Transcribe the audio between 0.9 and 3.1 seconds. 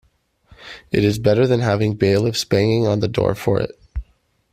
It is better than having bailiffs banging on the